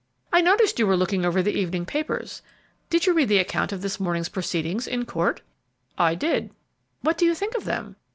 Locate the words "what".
7.01-7.19